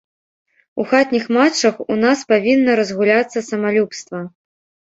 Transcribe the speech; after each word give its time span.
У 0.83 0.85
хатніх 0.93 1.27
матчах 1.37 1.75
ў 1.91 1.95
нас 2.05 2.19
павінна 2.33 2.71
разгуляцца 2.81 3.47
самалюбства. 3.51 4.19